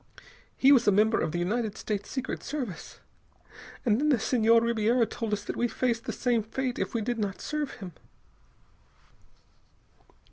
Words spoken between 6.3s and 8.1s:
fate if we did not serve him...."